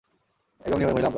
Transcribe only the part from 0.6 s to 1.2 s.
একদম নিয়মের মহিলা আমরা।